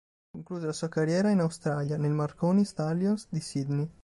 Concluse 0.33 0.65
la 0.65 0.73
sua 0.73 0.89
carriera 0.89 1.29
in 1.29 1.41
Australia, 1.41 1.95
nel 1.95 2.09
Marconi 2.09 2.65
Stallions 2.65 3.27
di 3.29 3.39
Sydney. 3.39 3.87